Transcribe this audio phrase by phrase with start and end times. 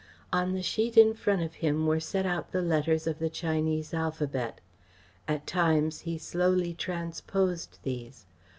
[0.33, 3.93] On the sheet in front of him were set out the letters of the Chinese
[3.93, 4.59] alphabet.
[5.27, 8.25] At times he slowly transposed these.